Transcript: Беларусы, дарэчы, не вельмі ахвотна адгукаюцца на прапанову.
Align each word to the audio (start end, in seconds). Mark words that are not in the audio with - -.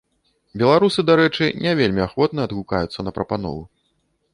Беларусы, 0.61 0.99
дарэчы, 1.11 1.51
не 1.67 1.71
вельмі 1.83 2.03
ахвотна 2.09 2.39
адгукаюцца 2.51 2.99
на 3.11 3.19
прапанову. 3.19 3.63